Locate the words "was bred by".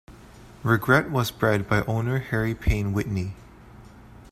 1.11-1.83